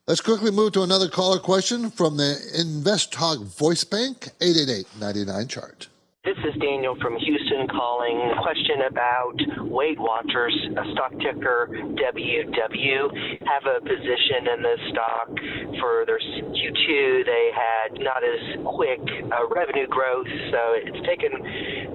[0.07, 5.89] Let's quickly move to another caller question from the Invest Talk Voice Bank, 888-99 chart.
[6.27, 8.19] This is Daniel from Houston calling.
[8.43, 12.99] Question about Weight Watchers, a stock ticker WW.
[13.47, 15.31] Have a position in this stock
[15.79, 17.23] for their Q2.
[17.23, 21.31] They had not as quick uh, revenue growth, so it's taken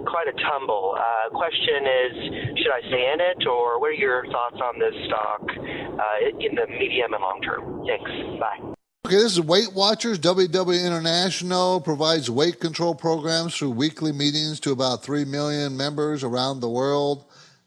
[0.08, 0.96] quite a tumble.
[0.96, 2.12] Uh, question is,
[2.56, 6.56] should I stay in it, or what are your thoughts on this stock uh, in
[6.56, 7.84] the medium and long term?
[7.84, 8.40] Thanks.
[8.40, 8.81] Bye.
[9.12, 10.18] Okay, this is Weight Watchers.
[10.20, 16.60] WW International provides weight control programs through weekly meetings to about 3 million members around
[16.60, 17.26] the world.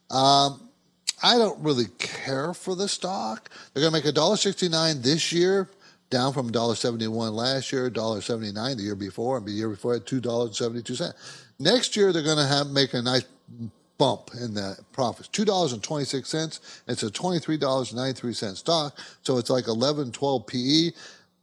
[0.09, 0.71] Um,
[1.21, 3.51] I don't really care for the stock.
[3.73, 5.69] They're going to make $1.69 this year,
[6.09, 11.13] down from $1.71 last year, $1.79 the year before, and the year before at $2.72.
[11.59, 13.25] Next year, they're going to have make a nice
[13.97, 15.27] bump in the profits.
[15.27, 16.81] Two dollars and twenty six cents.
[16.87, 20.91] It's a twenty three dollars ninety three cent stock, so it's like 11, 12 PE.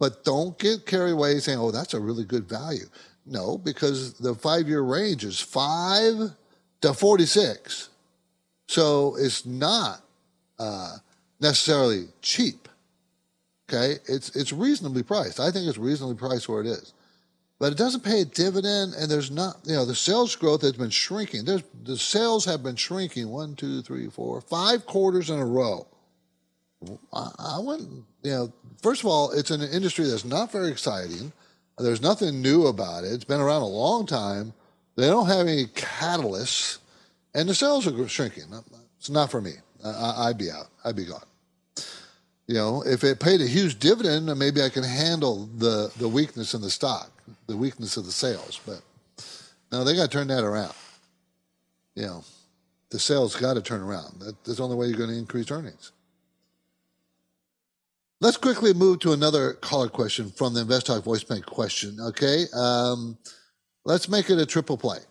[0.03, 2.87] But don't get carried away saying, "Oh, that's a really good value."
[3.25, 6.33] No, because the five year range is five
[6.81, 7.89] to forty six,
[8.67, 10.03] so it's not
[10.59, 10.97] uh,
[11.39, 12.69] necessarily cheap.
[13.71, 15.39] Okay, it's it's reasonably priced.
[15.39, 16.95] I think it's reasonably priced where it is
[17.61, 20.73] but it doesn't pay a dividend and there's not you know the sales growth has
[20.73, 25.39] been shrinking there's the sales have been shrinking one two three four five quarters in
[25.39, 25.87] a row
[27.13, 31.33] i, wouldn't you know first of all it's an industry that's not very exciting
[31.79, 34.53] there's nothing new about it it's been around a long time
[34.97, 36.79] they don't have any catalysts
[37.35, 38.45] and the sales are shrinking
[38.99, 39.53] it's not for me
[39.85, 41.23] I, i'd be out i'd be gone
[42.47, 46.09] you know, if it paid a huge dividend, then maybe I can handle the, the
[46.09, 47.11] weakness in the stock,
[47.47, 48.61] the weakness of the sales.
[48.67, 48.83] But
[49.71, 50.75] no, they got to turn that around.
[51.95, 52.25] You know,
[52.91, 54.21] the sales got to turn around.
[54.21, 55.93] That, that's the only way you're going to increase earnings.
[58.23, 61.99] Let's quickly move to another caller question from the Invest Talk Voice Bank question.
[61.99, 63.19] Okay, um,
[63.83, 65.03] let's make it a triple play.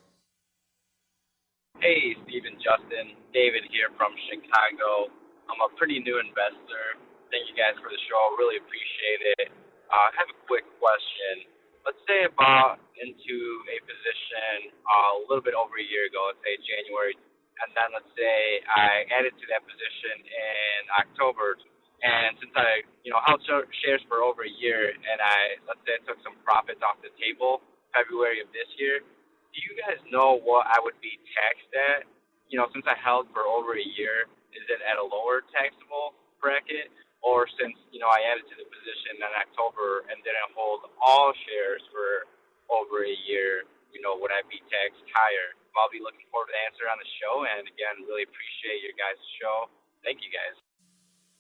[1.84, 5.12] Hey, Stephen, Justin, David here from Chicago.
[5.52, 7.04] I'm a pretty new investor.
[7.36, 8.32] Thank you guys for the show.
[8.40, 9.52] Really appreciate it.
[9.92, 11.52] Uh, I have a quick question.
[11.84, 13.36] Let's say I bought into
[13.76, 17.20] a position uh, a little bit over a year ago, let's say January,
[17.60, 21.60] and then let's say I added to that position in October.
[22.02, 25.98] And since I, you know, held shares for over a year, and I let's say
[25.98, 27.62] I took some profits off the table
[27.94, 29.06] February of this year,
[29.54, 32.10] do you guys know what I would be taxed at?
[32.50, 34.26] You know, since I held for over a year,
[34.58, 36.90] is it at a lower taxable bracket?
[37.22, 41.30] Or since, you know, I added to the position in October and didn't hold all
[41.46, 42.26] shares for
[42.74, 45.54] over a year, you know, would I be taxed higher?
[45.78, 47.46] I'll be looking forward to the answer on the show.
[47.46, 49.70] And again, really appreciate your guys' show.
[50.02, 50.58] Thank you guys.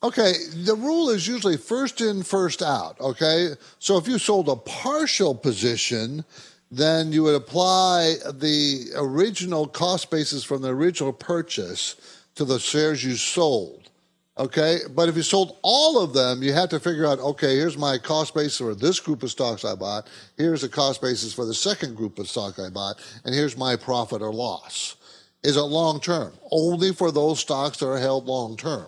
[0.04, 3.00] Okay, the rule is usually first in, first out.
[3.00, 6.26] Okay, so if you sold a partial position,
[6.72, 11.96] then you would apply the original cost basis from the original purchase
[12.34, 13.90] to the shares you sold.
[14.40, 17.78] Okay, but if you sold all of them, you have to figure out okay, here's
[17.78, 21.46] my cost basis for this group of stocks I bought, here's the cost basis for
[21.46, 24.96] the second group of stock I bought, and here's my profit or loss.
[25.44, 26.34] Is it long term?
[26.50, 28.88] Only for those stocks that are held long term.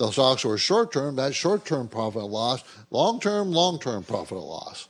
[0.00, 2.64] Those stocks were short term, that short term profit loss.
[2.90, 4.88] Long term, long term profit loss.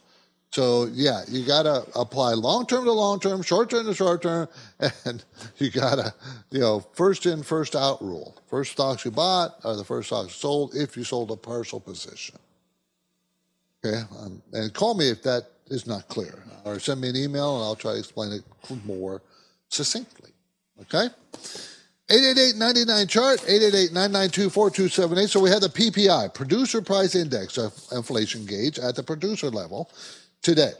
[0.52, 4.22] So yeah, you got to apply long term to long term, short term to short
[4.22, 4.48] term,
[5.04, 5.24] and
[5.58, 6.14] you got to,
[6.52, 8.36] you know, first in, first out rule.
[8.46, 12.38] First stocks you bought are the first stocks sold if you sold a partial position.
[13.84, 17.56] Okay, um, and call me if that is not clear, or send me an email
[17.56, 18.44] and I'll try to explain it
[18.84, 19.22] more
[19.70, 20.30] succinctly.
[20.82, 21.08] Okay.
[22.10, 28.96] 888-99 chart 888-992-4278 so we had the ppi producer price index of inflation gauge at
[28.96, 29.88] the producer level
[30.42, 30.72] today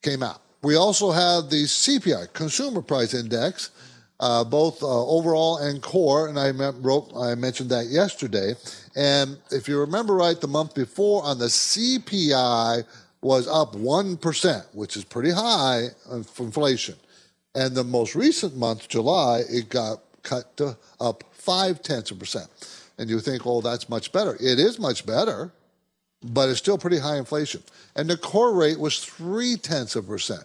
[0.00, 0.40] came out.
[0.62, 3.72] We also have the cpi consumer price index
[4.20, 8.54] uh, both uh, overall and core and I, wrote, I mentioned that yesterday.
[8.96, 12.84] And if you remember right the month before on the cpi
[13.20, 16.94] was up 1% which is pretty high uh, for inflation.
[17.54, 22.48] And the most recent month, July, it got cut to up five tenths of percent.
[22.98, 24.34] And you think, oh, that's much better.
[24.34, 25.52] It is much better,
[26.22, 27.62] but it's still pretty high inflation.
[27.94, 30.44] And the core rate was three tenths of percent.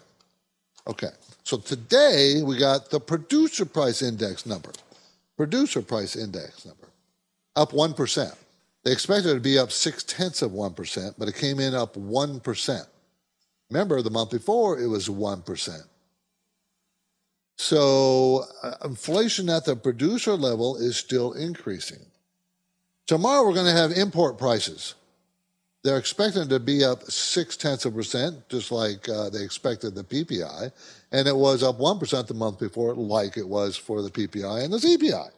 [0.86, 1.10] Okay.
[1.42, 4.70] So today we got the producer price index number.
[5.36, 6.90] Producer price index number
[7.56, 8.36] up 1%.
[8.84, 11.94] They expected it to be up six tenths of 1%, but it came in up
[11.94, 12.86] 1%.
[13.70, 15.82] Remember, the month before it was 1%.
[17.60, 21.98] So uh, inflation at the producer level is still increasing.
[23.06, 24.94] Tomorrow we're going to have import prices.
[25.84, 29.94] They're expecting to be up six tenths of a percent, just like uh, they expected
[29.94, 30.72] the PPI,
[31.12, 34.64] and it was up one percent the month before, like it was for the PPI
[34.64, 35.28] and the CPI.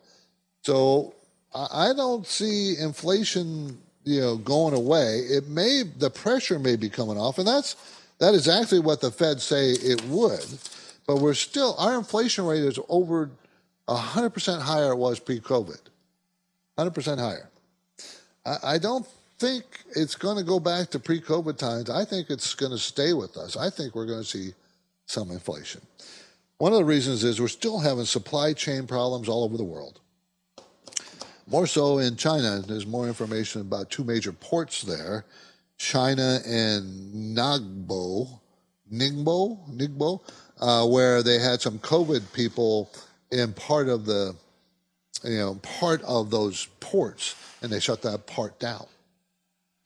[0.63, 1.15] So
[1.53, 5.23] I don't see inflation, you know, going away.
[5.29, 7.75] It may the pressure may be coming off, and that's
[8.21, 10.47] that is actually what the Fed say it would.
[11.07, 13.31] But we're still our inflation rate is over
[13.89, 15.81] hundred percent higher it was pre-COVID,
[16.79, 17.51] hundred percent higher.
[18.47, 19.07] I, I don't
[19.39, 19.65] think
[19.97, 21.91] it's going to go back to pre-COVID times.
[21.91, 23.57] I think it's going to stay with us.
[23.57, 24.55] I think we're going to see
[25.07, 25.83] some inflation.
[26.59, 29.99] One of the reasons is we're still having supply chain problems all over the world.
[31.49, 32.63] More so in China.
[32.65, 35.25] There's more information about two major ports there
[35.77, 38.39] Shanghai and Nagbo,
[38.93, 40.21] Ningbo, Ningbo,
[40.63, 42.89] uh, where they had some COVID people
[43.33, 44.35] in part of the,
[45.25, 48.87] you know, part of those ports, and they shut that part down.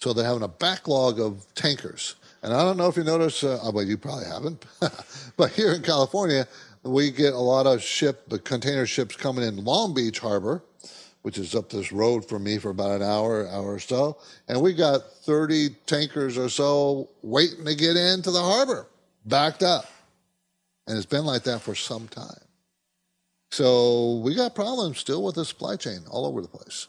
[0.01, 2.17] So they're having a backlog of tankers.
[2.43, 4.67] And I don't know if you notice, uh, well, you probably haven't,
[5.37, 6.47] but here in California,
[6.83, 10.63] we get a lot of ship, the container ships coming in Long Beach Harbor
[11.23, 14.17] which is up this road from me for about an hour, hour or so.
[14.47, 18.87] And we got 30 tankers or so waiting to get into the harbor,
[19.25, 19.87] backed up.
[20.87, 22.41] And it's been like that for some time.
[23.51, 26.89] So we got problems still with the supply chain all over the place.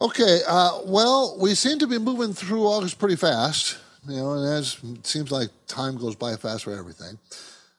[0.00, 3.78] Okay, uh, well, we seem to be moving through August pretty fast,
[4.08, 7.18] you know, and as it seems like time goes by fast for everything.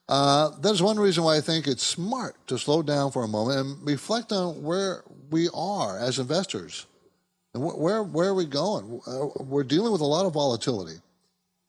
[0.07, 3.59] Uh, that's one reason why I think it's smart to slow down for a moment
[3.59, 6.85] and reflect on where we are as investors
[7.53, 9.01] and wh- where where are we going.
[9.07, 10.99] Uh, we're dealing with a lot of volatility.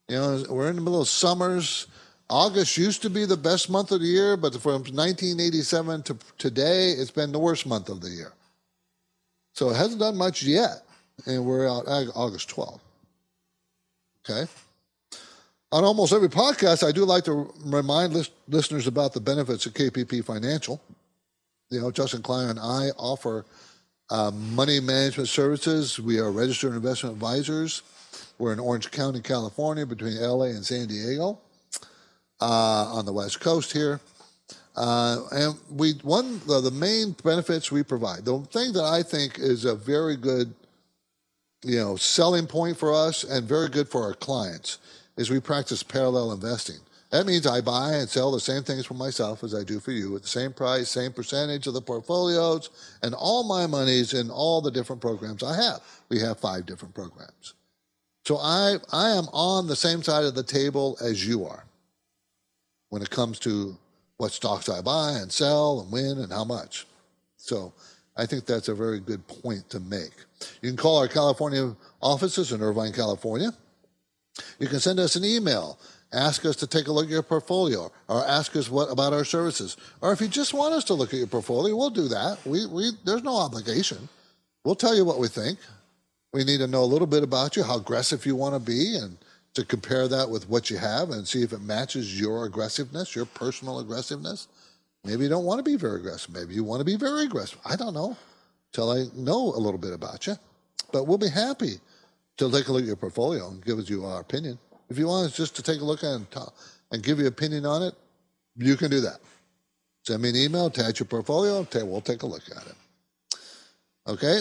[0.09, 1.87] You know, we're in the middle of summers.
[2.28, 6.90] August used to be the best month of the year, but from 1987 to today,
[6.90, 8.32] it's been the worst month of the year.
[9.52, 10.82] So it hasn't done much yet,
[11.26, 12.80] and we're out August 12th.
[14.28, 14.50] Okay
[15.72, 19.74] on almost every podcast, I do like to remind list- listeners about the benefits of
[19.74, 20.80] KPP Financial.
[21.70, 23.44] You know, Justin Klein and I offer
[24.08, 25.98] uh, money management services.
[25.98, 27.82] We are registered investment advisors.
[28.38, 31.40] We're in Orange County, California, between LA and San Diego,
[32.41, 34.01] uh, on the West Coast here.
[34.76, 39.39] Uh, and we one of the main benefits we provide, the thing that I think
[39.39, 40.53] is a very good,
[41.64, 44.78] you know, selling point for us and very good for our clients
[45.16, 46.76] is we practice parallel investing.
[47.11, 49.93] That means I buy and sell the same things for myself as I do for
[49.93, 52.68] you at the same price, same percentage of the portfolios,
[53.03, 55.80] and all my money's in all the different programs I have.
[56.11, 57.55] We have five different programs.
[58.26, 61.64] So I, I am on the same side of the table as you are
[62.91, 63.76] when it comes to
[64.16, 66.87] what stocks I buy and sell and when and how much.
[67.37, 67.72] So
[68.16, 70.12] I think that's a very good point to make.
[70.62, 73.51] You can call our California offices in Irvine, California.
[74.59, 75.78] You can send us an email,
[76.12, 79.24] ask us to take a look at your portfolio, or ask us what about our
[79.24, 79.76] services.
[80.01, 82.39] Or if you just want us to look at your portfolio, we'll do that.
[82.45, 84.09] We, we, there's no obligation.
[84.64, 85.59] We'll tell you what we think.
[86.32, 88.97] We need to know a little bit about you, how aggressive you want to be,
[88.97, 89.16] and
[89.57, 93.24] to compare that with what you have and see if it matches your aggressiveness, your
[93.24, 94.48] personal aggressiveness.
[95.02, 96.34] Maybe you don't want to be very aggressive.
[96.34, 97.59] Maybe you want to be very aggressive.
[97.64, 98.18] I don't know
[98.72, 100.36] till I know a little bit about you.
[100.92, 101.80] But we'll be happy
[102.36, 104.59] to take a look at your portfolio and give you our opinion.
[104.90, 106.54] If you want us just to take a look and, talk,
[106.92, 107.94] and give you opinion on it,
[108.57, 109.20] you can do that.
[110.04, 113.38] Send me an email, attach your portfolio, we'll take a look at it.
[114.07, 114.40] Okay?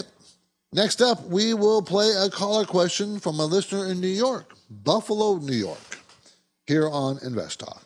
[0.74, 5.36] Next up, we will play a caller question from a listener in New York, Buffalo,
[5.36, 5.98] New York,
[6.66, 7.82] here on Invest Talk.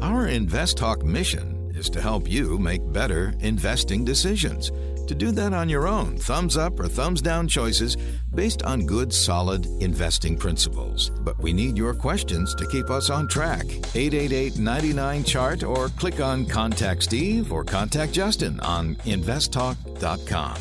[0.00, 4.70] Our Invest Talk mission is to help you make better investing decisions.
[5.06, 7.96] To do that on your own, thumbs up or thumbs down choices
[8.34, 11.10] based on good, solid investing principles.
[11.20, 13.66] But we need your questions to keep us on track.
[13.94, 20.56] 888 99 Chart or click on Contact Steve or Contact Justin on investtalk.com.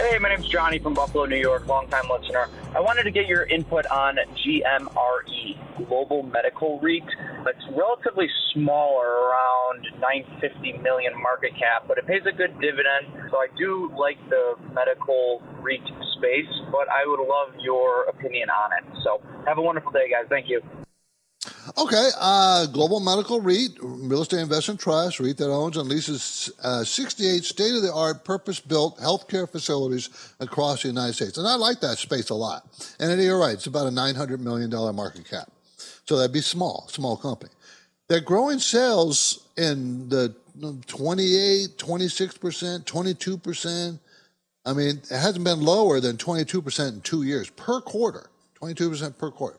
[0.00, 2.46] Hey, my name's Johnny from Buffalo, New York, longtime listener.
[2.72, 7.02] I wanted to get your input on GMRE, Global Medical REIT.
[7.02, 13.10] it's relatively smaller, around 950 million market cap, but it pays a good dividend.
[13.32, 15.82] So I do like the medical REIT
[16.16, 19.02] space, but I would love your opinion on it.
[19.02, 20.26] So have a wonderful day, guys.
[20.28, 20.62] Thank you.
[21.76, 26.82] Okay, uh, Global Medical REIT, Real Estate Investment Trust, REIT that owns and leases uh,
[26.82, 30.08] 68 state of the art, purpose built healthcare facilities
[30.40, 31.36] across the United States.
[31.36, 32.66] And I like that space a lot.
[33.00, 35.50] And you're right, it's about a $900 million market cap.
[36.06, 37.52] So that'd be small, small company.
[38.08, 40.34] They're growing sales in the
[40.86, 43.98] 28, 26%, 22%.
[44.64, 49.30] I mean, it hasn't been lower than 22% in two years per quarter, 22% per
[49.30, 49.58] quarter.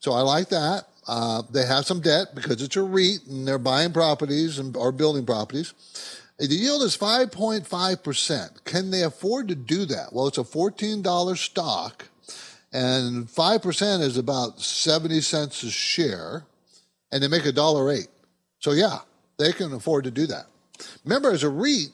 [0.00, 0.86] So I like that.
[1.06, 4.90] Uh, they have some debt because it's a REIT and they're buying properties and or
[4.92, 5.72] building properties.
[6.38, 8.64] The yield is 5.5%.
[8.64, 10.12] Can they afford to do that?
[10.12, 12.08] Well, it's a $14 stock
[12.72, 16.44] and 5% is about 70 cents a share
[17.10, 18.08] and they make a dollar eight.
[18.58, 18.98] So yeah,
[19.38, 20.46] they can afford to do that.
[21.04, 21.88] Remember, as a REIT,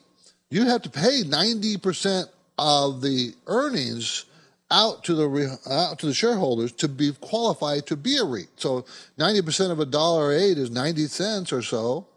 [0.49, 2.25] you have to pay 90%
[2.57, 4.25] of the earnings
[4.73, 8.49] out to the out to the shareholders to be qualified to be a REIT.
[8.57, 8.85] So
[9.19, 12.07] 90% of a dollar eight is 90 cents or so.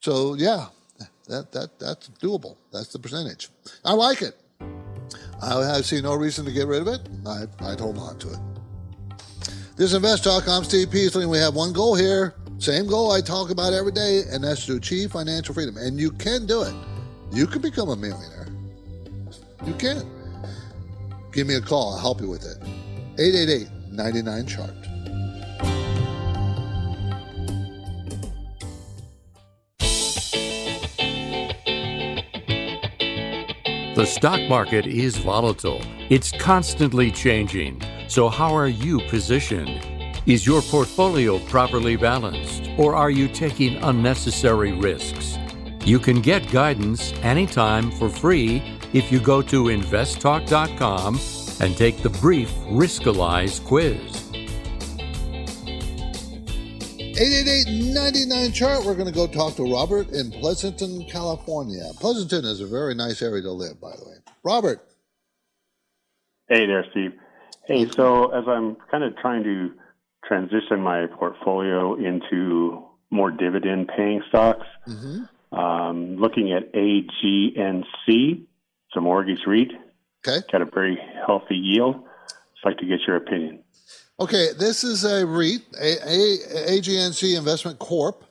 [0.00, 0.66] So yeah,
[1.28, 2.56] that that that's doable.
[2.72, 3.50] That's the percentage.
[3.84, 4.36] I like it.
[5.42, 7.00] I, see no reason to get rid of it.
[7.26, 8.38] I, I'd hold on to it.
[9.76, 10.46] This is Invest Talk.
[10.46, 12.34] I'm Steve Peasley, and we have one goal here.
[12.58, 15.78] Same goal I talk about every day, and that's to achieve financial freedom.
[15.78, 16.74] And you can do it.
[17.32, 18.48] You can become a millionaire.
[19.64, 20.19] You can.
[21.32, 21.94] Give me a call.
[21.94, 22.58] I'll help you with it.
[23.18, 24.74] 888 99 chart.
[33.96, 35.82] The stock market is volatile.
[36.08, 37.82] It's constantly changing.
[38.08, 39.86] So, how are you positioned?
[40.26, 45.36] Is your portfolio properly balanced, or are you taking unnecessary risks?
[45.84, 48.62] You can get guidance anytime for free
[48.92, 51.20] if you go to investtalk.com
[51.60, 53.98] and take the brief Riskalyze quiz.
[57.20, 58.84] 888-99 chart.
[58.86, 61.82] We're going to go talk to Robert in Pleasanton, California.
[62.00, 64.16] Pleasanton is a very nice area to live, by the way.
[64.42, 64.80] Robert.
[66.48, 67.12] Hey there, Steve.
[67.66, 69.70] Hey, so as I'm kind of trying to
[70.24, 75.56] transition my portfolio into more dividend paying stocks, mm-hmm.
[75.56, 78.46] um, looking at AGNC
[78.96, 79.72] a mortgage REIT.
[80.26, 80.44] Okay.
[80.50, 81.96] Got a very healthy yield.
[81.96, 83.62] I'd like to get your opinion.
[84.18, 88.24] Okay, this is a REIT, a, a, AGNC Investment Corp,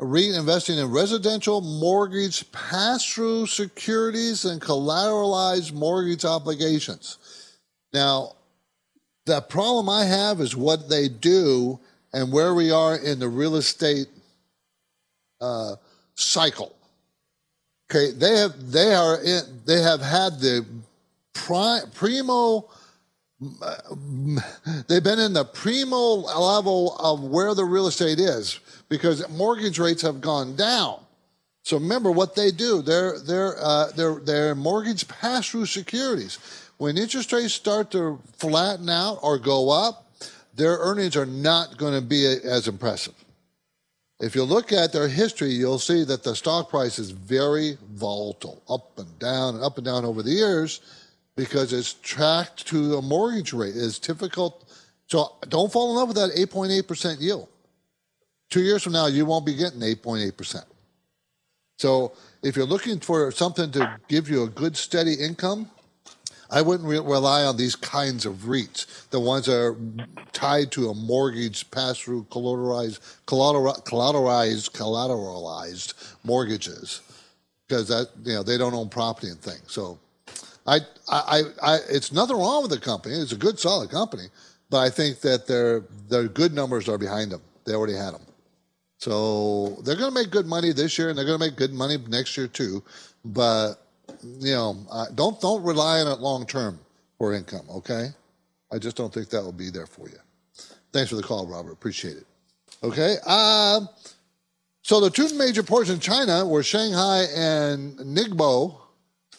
[0.00, 7.18] a REIT investing in residential mortgage pass-through securities and collateralized mortgage obligations.
[7.92, 8.36] Now,
[9.26, 11.78] the problem I have is what they do
[12.14, 14.08] and where we are in the real estate
[15.42, 15.76] uh,
[16.14, 16.74] cycle.
[17.94, 20.66] Okay, they have they are in, they have had the
[21.32, 22.68] pri, primo.
[24.88, 30.02] They've been in the primo level of where the real estate is because mortgage rates
[30.02, 31.00] have gone down.
[31.62, 32.82] So remember what they do.
[32.82, 36.38] They're they're uh, they're they're mortgage pass-through securities.
[36.78, 40.10] When interest rates start to flatten out or go up,
[40.54, 43.14] their earnings are not going to be as impressive.
[44.20, 48.62] If you look at their history, you'll see that the stock price is very volatile,
[48.68, 50.80] up and down and up and down over the years
[51.36, 53.74] because it's tracked to a mortgage rate.
[53.76, 54.72] It's difficult.
[55.08, 57.48] So don't fall in love with that 8.8% yield.
[58.50, 60.64] Two years from now, you won't be getting 8.8%.
[61.76, 62.12] So
[62.42, 65.70] if you're looking for something to give you a good steady income,
[66.54, 69.76] I wouldn't re- rely on these kinds of REITs, the ones that are
[70.32, 77.00] tied to a mortgage pass-through collateralized, collateralized, collateralized mortgages,
[77.66, 79.64] because that you know they don't own property and things.
[79.66, 79.98] So,
[80.64, 80.78] I,
[81.08, 83.16] I, I, it's nothing wrong with the company.
[83.16, 84.26] It's a good, solid company,
[84.70, 87.42] but I think that their their good numbers are behind them.
[87.64, 88.22] They already had them.
[88.98, 91.72] So they're going to make good money this year, and they're going to make good
[91.72, 92.82] money next year too.
[93.24, 93.83] But
[94.22, 96.78] you know, uh, don't don't rely on it long term
[97.18, 97.66] for income.
[97.70, 98.08] Okay,
[98.72, 100.18] I just don't think that will be there for you.
[100.92, 101.72] Thanks for the call, Robert.
[101.72, 102.26] Appreciate it.
[102.82, 103.16] Okay.
[103.26, 103.80] Uh,
[104.82, 108.76] so the two major ports in China were Shanghai and Ningbo,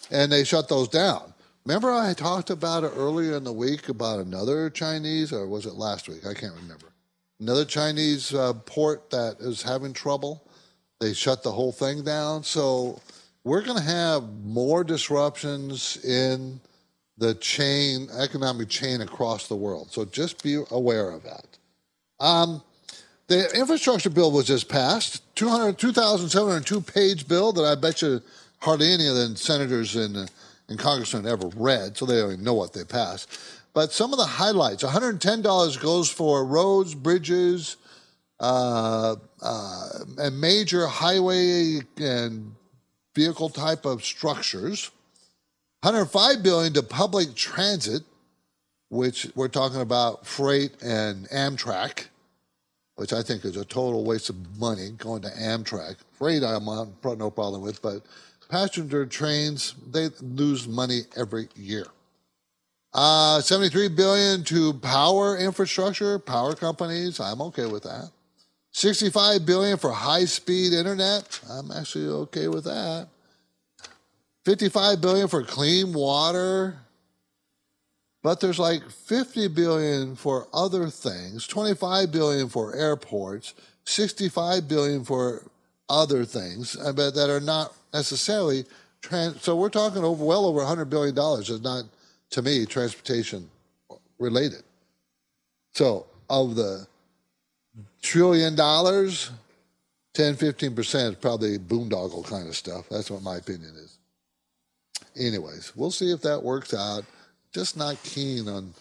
[0.09, 1.33] and they shut those down.
[1.65, 5.75] Remember, I talked about it earlier in the week about another Chinese, or was it
[5.75, 6.25] last week?
[6.25, 6.87] I can't remember.
[7.39, 10.47] Another Chinese uh, port that is having trouble.
[10.99, 12.43] They shut the whole thing down.
[12.43, 12.99] So
[13.45, 16.59] we're going to have more disruptions in
[17.17, 19.91] the chain, economic chain across the world.
[19.91, 21.45] So just be aware of that.
[22.19, 22.61] Um,
[23.27, 28.21] The infrastructure bill was just passed, 200, 2,702 page bill that I bet you
[28.59, 30.29] hardly any of the senators and,
[30.69, 33.29] and congressmen ever read, so they don't even know what they passed.
[33.73, 37.77] But some of the highlights $110 goes for roads, bridges,
[38.39, 42.55] uh, uh, and major highway and
[43.15, 44.91] vehicle type of structures.
[45.81, 48.03] 105 billion to public transit,
[48.89, 52.07] which we're talking about freight and Amtrak,
[52.95, 55.95] which I think is a total waste of money going to Amtrak.
[56.17, 58.01] Freight I'm on no problem with, but
[58.49, 61.85] passenger trains they lose money every year.
[62.93, 67.19] Uh, 73 billion to power infrastructure, power companies.
[67.19, 68.11] I'm okay with that.
[68.75, 71.39] 65 billion for high-speed internet.
[71.49, 73.07] I'm actually okay with that.
[74.43, 76.75] 55 billion for clean water.
[78.21, 83.53] But there's like 50 billion for other things, 25 billion for airports,
[83.85, 85.49] 65 billion for
[85.87, 88.65] other things, uh, I bet that are not necessarily
[89.01, 89.41] trans.
[89.41, 91.49] So we're talking over well over 100 billion dollars.
[91.49, 91.85] Is not
[92.31, 93.49] to me transportation
[94.19, 94.63] related.
[95.71, 96.87] So of the
[98.01, 99.31] trillion dollars,
[100.13, 102.87] 10, 15% is probably boondoggle kind of stuff.
[102.89, 103.97] That's what my opinion is.
[105.17, 107.03] Anyways, we'll see if that works out.
[107.53, 108.73] Just not keen on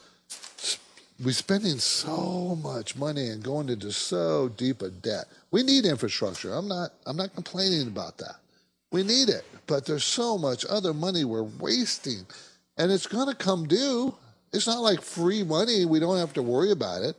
[1.23, 5.27] we're spending so much money and going into so deep a debt.
[5.53, 6.53] We need infrastructure.
[6.53, 8.37] I'm not I'm not complaining about that.
[8.91, 12.27] We need it, but there's so much other money we're wasting
[12.77, 14.15] and it's going to come due.
[14.53, 15.85] It's not like free money.
[15.85, 17.17] We don't have to worry about it.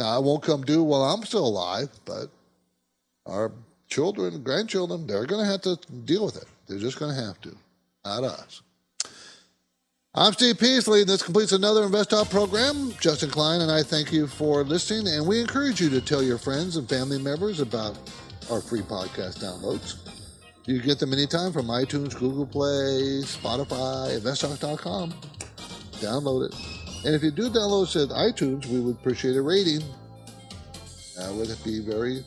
[0.00, 2.30] Now, it won't come due while I'm still alive, but
[3.26, 3.52] our
[3.86, 5.76] children, grandchildren, they're going to have to
[6.06, 6.46] deal with it.
[6.66, 7.54] They're just going to have to,
[8.02, 8.62] not us.
[10.14, 12.94] I'm Steve Peasley, and this completes another Invest Talk program.
[12.98, 16.38] Justin Klein and I thank you for listening, and we encourage you to tell your
[16.38, 17.98] friends and family members about
[18.50, 19.96] our free podcast downloads.
[20.64, 25.12] You can get them anytime from iTunes, Google Play, Spotify, InvestTalk.com.
[26.00, 26.79] Download it.
[27.04, 29.80] And if you do download us at iTunes, we would appreciate a rating.
[31.16, 32.24] That would be very,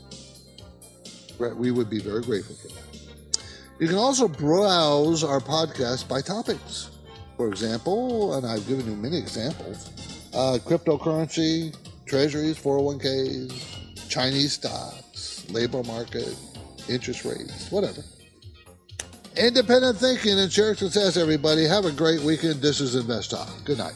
[1.56, 2.84] we would be very grateful for that.
[3.80, 6.90] You can also browse our podcast by topics.
[7.38, 9.90] For example, and I've given you many examples
[10.34, 16.36] uh, cryptocurrency, treasuries, 401ks, Chinese stocks, labor market,
[16.90, 18.02] interest rates, whatever.
[19.36, 21.66] Independent thinking and shared success, everybody.
[21.66, 22.62] Have a great weekend.
[22.62, 23.50] This is Invest Talk.
[23.66, 23.96] Good night.